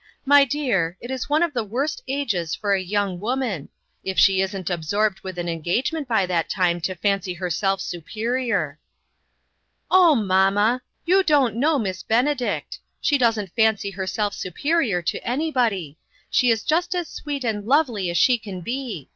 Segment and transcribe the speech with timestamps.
[0.25, 3.69] My dear, it is one of the worst ages for a young woman
[4.03, 8.01] if she isn't absorbed with an en gagement by that time to fancy herself su
[8.01, 8.77] perior.""
[9.91, 10.81] Oh, mamma!
[11.05, 12.71] you don't know Miss Bene 1 62 INTERRUPTED.
[12.73, 12.79] diet.
[12.99, 15.99] She doesn't fancy herself superior to anybody.
[16.31, 19.07] She is just as sweet and lovely as she can be.